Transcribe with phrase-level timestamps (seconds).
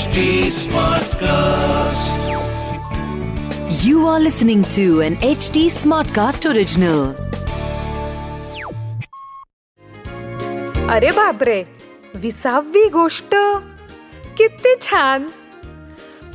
[0.00, 0.20] HD
[0.56, 2.20] Smartcast.
[3.84, 7.02] You are listening to an HD Smartcast original.
[10.90, 11.62] अरे बापरे
[12.14, 13.34] विसावी गोष्ट
[14.38, 15.26] किती छान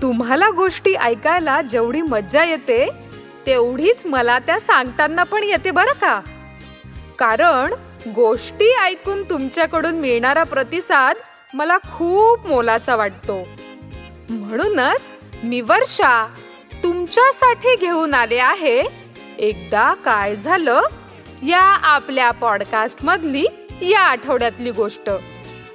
[0.02, 2.86] तुम्हाला गोष्टी ऐकायला जेवढी मज्जा येते
[3.46, 6.20] तेवढीच मला त्या सांगताना पण येते बरं का
[7.20, 7.74] कारण
[8.16, 11.16] गोष्टी ऐकून तुमच्याकडून मिळणारा प्रतिसाद
[11.56, 13.48] मला खूप मोलाचा वाटतो.
[14.30, 16.28] म्हणूनच मी वर्षा
[16.84, 18.82] तुमच्यासाठी घेऊन आले आहे.
[19.40, 20.82] एकदा काय झालं?
[21.44, 23.46] या आपल्या पॉडकास्ट मधली
[23.82, 25.10] या आठवड्यातली गोष्ट.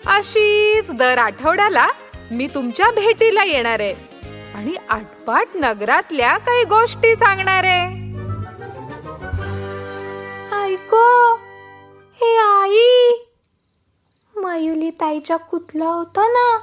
[0.06, 1.88] अशीच दर आठवड्याला
[2.30, 3.94] मी तुमच्या भेटीला येणार आहे.
[4.54, 8.00] आणि आटपाट नगरातल्या काही गोष्टी सांगणार आहे.
[10.72, 11.34] ऐको
[14.90, 16.58] मयुली कुतला होता ना?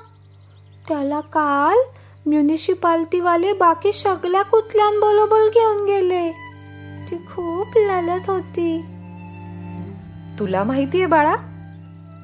[0.87, 6.31] त्याला काल म्युनिसिपाल्टीवाले बाकी सगळ्या कुतल्यांबरोबर घेऊन गेले.
[7.11, 8.81] ती खूप लालत होती.
[10.39, 11.35] तुला माहितीये बाळा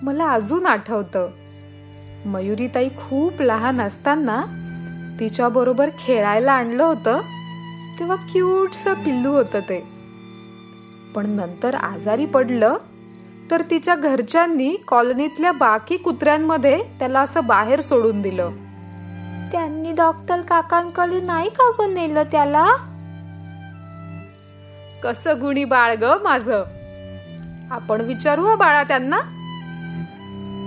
[0.02, 1.30] मला अजून आठवतं.
[2.25, 4.44] मयुरीताई खूप लहान असताना
[5.19, 7.22] तिच्या बरोबर खेळायला आणलं होतं.
[8.00, 9.88] तेव्हा क्यूटस पिल्लू होतं ते.
[11.16, 12.78] पण नंतर आजारी पडलं
[13.52, 18.52] तर तिच्या घरच्यांनी कॉलनीतल्या बाकी कुत्र्यांमध्ये त्याला असं बाहेर सोडून दिलं.
[19.52, 22.66] त्यांनी डॉक्टर काकांकडे नाही का गं नेलं त्याला?
[25.03, 26.50] कसं गुणी बाळ ग माझ?
[27.72, 29.17] आपण विचारू हं बाळा त्यांना.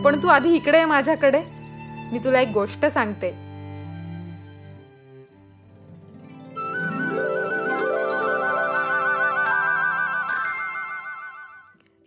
[0.04, 1.42] पण तू आधी इकडे आहे माझ्याकडे.
[2.12, 3.45] मी तुला एक गोष्ट सांगते.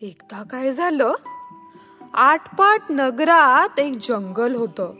[0.01, 1.13] एकदा काय झालं?
[2.13, 4.93] आटपाट नगरात एक जंगल होतं.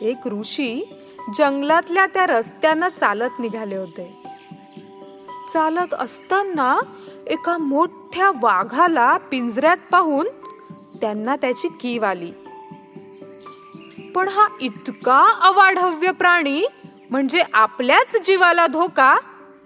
[0.00, 0.94] एक ऋषी
[1.34, 4.22] जंगलातल्या त्या रस्त्यानं चालत निघाले होते.
[5.52, 6.78] चालत असताना
[7.26, 10.26] एका मोठ्या वाघाला पिंजऱ्यात पाहून
[11.00, 12.32] त्यांना त्याची कीव आली.
[14.14, 16.62] पण हा इतका अवाढव्य प्राणी
[17.10, 19.16] म्हणजे आपल्याच जीवाला धोका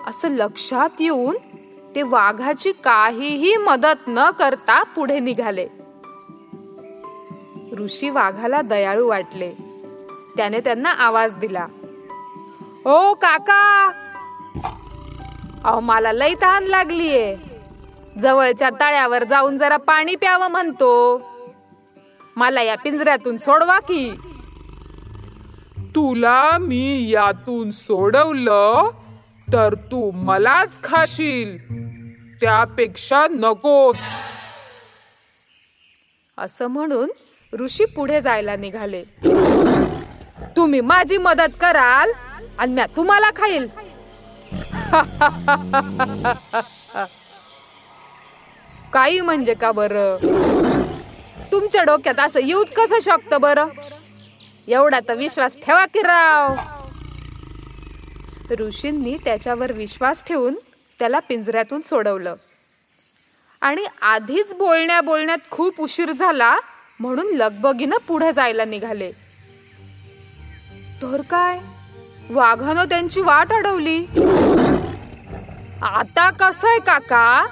[0.06, 1.36] असं लक्षात येऊन
[1.94, 5.66] ते वाघाची काहीही मदत न करता पुढे निघाले.
[7.78, 9.52] ऋषी वाघाला दयाळू वाटले.
[10.36, 11.66] त्याने त्यांना आवाज दिला
[12.84, 13.88] ओ काका
[15.64, 17.36] अहो मला लई तहान लागलीये.
[18.20, 21.22] जवळच्या तळ्यावर जाऊन जरा पाणी प्यावं म्हणतो.
[22.36, 24.12] मला या पिंजऱ्यातून सोडवा की.
[25.78, 28.90] तुला मी यातून सोडवलं
[29.52, 31.81] तर तू मलाच खाशील.
[32.42, 33.96] त्यापेक्षा नकोच.
[36.38, 37.10] असं म्हणून
[37.52, 39.02] ऋषी पुढे जायला निघाले.
[40.56, 42.10] तुम्ही माझी मदत कराल
[42.58, 43.68] आणि म्या तुम्हाला खाईल.
[48.92, 50.16] काही म्हणजे का बर?
[51.52, 53.66] तुमच्या डोक्यात असं येऊच कसं शकतं बरं?
[54.68, 56.54] एवढा तर विश्वास ठेवा की राव.
[58.58, 60.54] ऋषींनी त्याच्यावर विश्वास ठेवून
[61.02, 62.34] त्याला पिंजऱ्यातून सोडवलं.
[63.60, 66.56] आणि आधीच बोलण्या बोलण्यात खूप उशीर झाला
[67.00, 69.12] म्हणून लगबगीनं पुढे जायला निघाले.
[71.02, 71.58] तर काय?
[72.30, 73.98] वाघानं त्यांची वाट अडवली.
[75.82, 77.46] आता कसं आहे काका?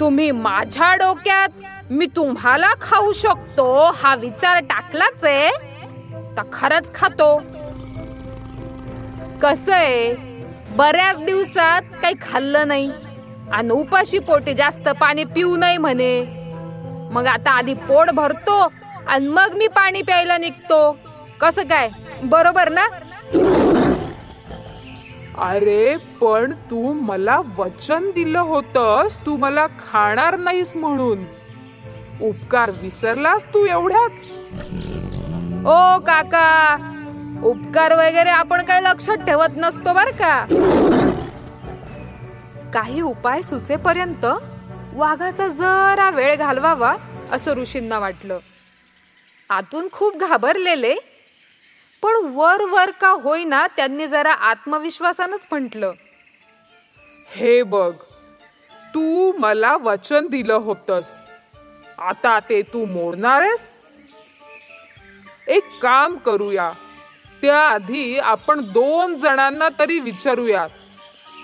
[0.00, 1.48] तुम्ही माझ्या डोक्यात
[1.90, 5.50] मी तुम्हाला खाऊ शकतो हा विचार टाकलाच आहे.
[6.36, 7.38] तर खरंच खातो.
[9.42, 10.29] कसं आहे
[10.70, 12.90] बऱ्याच दिवसात काही खाल्लं नाही.
[13.52, 16.24] आणि उपाशी पोटी जास्त पाणी पिऊ नये म्हणे.
[17.12, 18.72] मग आता आधी पोट भरतो
[19.06, 20.98] आणि मग मी पाणी प्यायला निघतो.
[21.40, 21.88] कसं काय?
[22.22, 22.86] बरोबर ना?
[25.38, 29.18] अरे पण तू मला वचन दिलं होतंस.
[29.26, 31.18] तू मला खाणार नाहीस म्हणून.
[32.20, 34.10] उपकार विसरलास तू एवढ्यात?
[35.66, 36.76] ओ काका
[37.44, 40.44] उपकार वगैरे आपण काही लक्षात ठेवत नसतो बर का?
[42.74, 44.26] काही उपाय सुचेपर्यंत
[44.94, 46.94] वाघाचा जरा वेळ घालवावा
[47.32, 48.38] असं ऋषींना वाटलं.
[49.50, 50.94] आतून खूप घाबरलेले
[52.02, 55.92] पण वर वर का होईना त्यांनी जरा आत्मविश्वासानच म्हटलं.
[57.36, 57.92] हे बघ
[58.94, 61.08] तू मला वचन दिलं होतंस.
[61.98, 63.74] आता ते तू मोडणार आहेस
[65.48, 66.70] एक काम करूया
[67.42, 70.68] त्याआधी आपण दोन जणांना तरी विचारूयात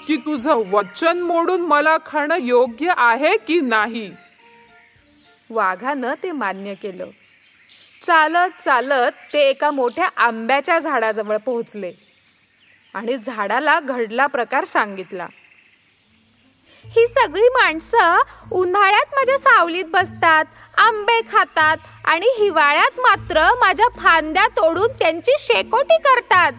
[0.06, 4.10] की तुझं वचन मोडून मला खाणं योग्य आहे की नाही?
[5.50, 7.06] वाघानं ते मान्य केलं.
[8.06, 11.92] चालत चालत ते एका मोठ्या आंब्याच्या झाडाजवळ पोहोचले
[12.94, 15.26] आणि झाडाला घडला प्रकार सांगितला.
[16.96, 18.18] ही सगळी माणसं
[18.52, 20.44] उन्हाळ्यात माझ्या सावलीत बसतात
[20.76, 26.52] आंबे खातात आणि हिवाळ्यात मात्र माझ्या फांद्या तोडून त्यांची शेकोटी करतात.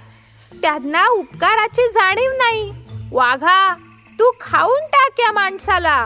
[0.61, 2.73] त्यांना उपकाराची जाणीव नाही.
[3.11, 3.73] वाघा
[4.19, 6.05] तू खाऊन टाक या माणसाला.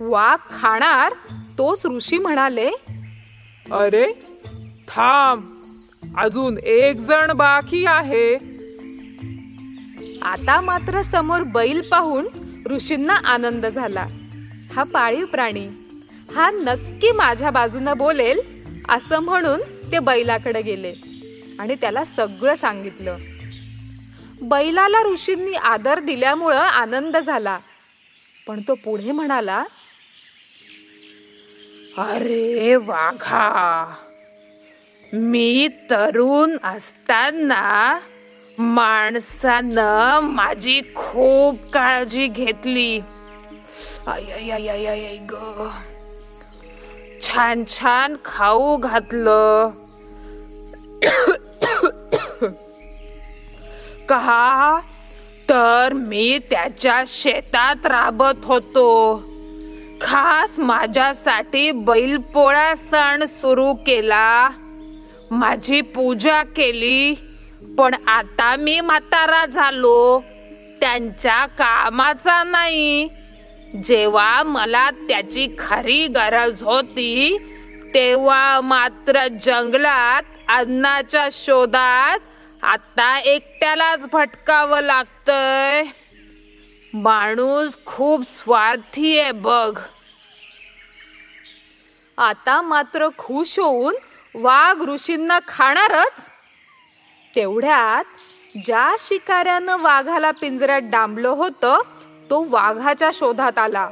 [0.00, 1.12] वाघ खाणार
[1.58, 2.70] तोच ऋषी म्हणाले.
[3.72, 4.12] अरे
[4.88, 5.52] थांब.
[6.18, 8.55] अजून एक जण बाकी आहे.
[10.26, 12.26] आता मात्र समोर बैल पाहून
[12.70, 14.06] ऋषींना आनंद झाला.
[14.76, 15.66] हा पाळीव प्राणी
[16.34, 18.40] हा नक्की माझ्या बाजूनं बोलेल
[18.88, 19.60] असं म्हणून
[19.92, 20.92] ते बैलाकडे गेले
[21.58, 23.16] आणि त्याला सगळं सांगितलं.
[24.42, 27.58] बैलाला ऋषींनी आदर दिल्यामुळं आनंद झाला.
[28.46, 29.64] पण तो पुढे म्हणाला
[31.98, 33.94] अरे वाघा
[35.12, 37.98] मी तरुण असताना
[38.58, 43.00] माणसानं माझी खूप काळजी घेतली.
[45.30, 45.34] ग.
[47.22, 49.70] छान छान खाऊ घातलं.
[54.08, 54.80] का
[55.48, 59.22] तर मी त्याच्या शेतात राबत होतो.
[60.00, 64.48] खास माझ्यासाठी बैलपोळा सण सुरू केला.
[65.30, 67.14] माझी पूजा केली.
[67.78, 70.22] पण आता मी म्हातारा झालो.
[70.80, 73.08] त्यांच्या कामाचा नाही.
[73.84, 77.38] जेव्हा मला त्याची खरी गरज होती
[77.94, 82.18] तेव्हा मात्र जंगलात अन्नाच्या शोधात
[82.62, 85.84] आता एकट्यालाच भटकावं लागतंय.
[86.94, 89.78] माणूस खूप स्वार्थी आहे बघ.
[92.18, 93.94] आता मात्र खुश होऊन
[94.34, 96.30] वाघ ऋषींना खाणारच.
[97.36, 98.04] तेवढ्यात
[98.64, 101.78] ज्या शिकाऱ्यानं वाघाला पिंजऱ्यात डांबलं होतं
[102.30, 103.90] तो वाघाच्या शोधात आला.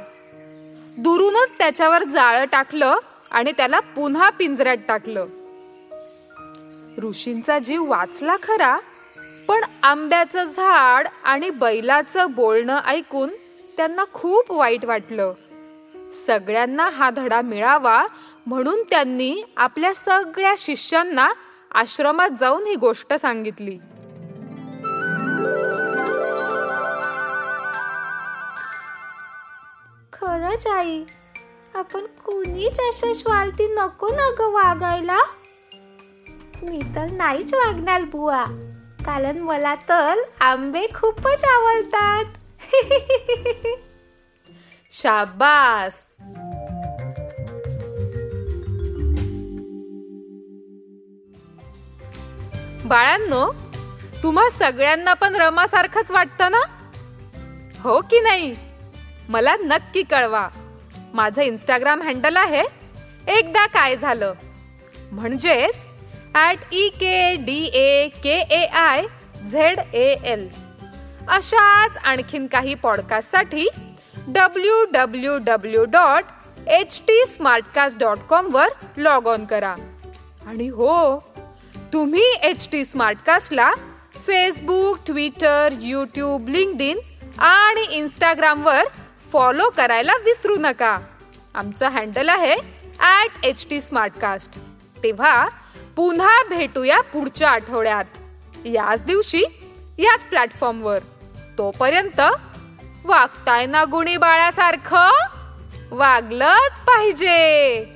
[0.97, 2.97] दुरूनच त्याच्यावर जाळं टाकलं
[3.31, 5.25] आणि त्याला पुन्हा पिंजऱ्यात टाकलं.
[7.03, 8.79] ऋषींचा जीव वाचला खरा
[9.47, 13.29] पण आंब्याचं झाड आणि बैलाचं बोलणं ऐकून
[13.77, 15.33] त्यांना खूप वाईट वाटलं.
[16.27, 18.05] सगळ्यांना हा धडा मिळावा
[18.45, 21.29] म्हणून त्यांनी आपल्या सगळ्या शिष्यांना
[21.75, 23.77] आश्रमात जाऊन ही गोष्ट सांगितली.
[30.13, 31.03] खरंच आई
[31.75, 35.17] आपण कुणीच अशा स्वार्थी नको ना ग वागायला.
[36.63, 38.43] मी तर नाहीच वागणार बुवा.
[39.05, 42.25] कारण मला तर आंबे खूपच आवडतात.
[44.91, 46.17] शाबास!
[52.85, 53.45] बाळांनो
[54.23, 56.59] तुम्हा सगळ्यांना पण रमासारखंच वाटतं ना?
[57.81, 58.53] हो की नाही?
[59.29, 60.47] मला नक्की कळवा.
[61.13, 62.63] माझं इंस्टाग्राम हँडल आहे
[63.27, 64.33] एकदा काय झालं.
[65.11, 65.87] म्हणजेच
[66.35, 69.05] at E K D A K A I
[69.51, 70.47] Z A L
[71.27, 73.67] अशाच आणखीन काही पॉडकास्टसाठी
[74.27, 76.23] W W W dot
[76.67, 78.67] H T smartcast dot कॉमवर
[78.97, 79.75] log on करा.
[80.47, 81.23] आणि हो
[81.93, 83.71] तुम्ही एच टी स्मार्टकास्टला
[84.27, 86.99] फेसबुक ट्विटर यूट्यूब लिंकडिन
[87.37, 88.83] आणि इंस्टाग्रामवर
[89.31, 90.97] फॉलो करायला विसरू नका.
[91.55, 92.55] आमचं हँडल आहे
[92.99, 94.57] ॲट एच टी स्मार्टकास्ट
[95.03, 95.47] तेव्हा
[95.95, 98.05] पुन्हा भेटूया पुढच्या आठवड्यात.
[98.65, 99.43] याच दिवशी
[99.99, 100.99] याच प्लॅटफॉर्मवर
[101.57, 102.21] तोपर्यंत
[103.05, 105.09] वागताय ना गुणी बाळासारखं?
[105.91, 107.94] वागलंच पाहिजे!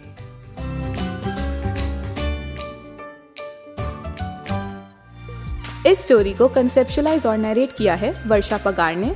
[5.90, 9.14] इस स्टोरी को कंसेप्शलाइज और नरेट किया है वर्षा पगार ने।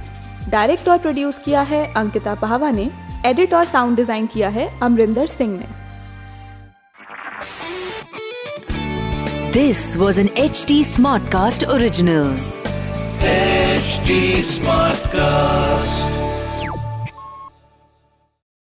[0.49, 2.89] डायरेक्ट और प्रोड्यूस किया है अंकिता पहावा ने।
[3.25, 5.67] एडिट और साउंड डिज़ाइन किया है अमरिंदर सिंह ने।
[9.53, 12.35] This was an H T smart cast original
[13.83, 16.12] smart Smartcast.